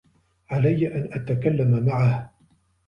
عليّ 0.49 0.95
أن 0.95 1.09
أتكلّمَ 1.13 1.85
معه. 1.85 2.31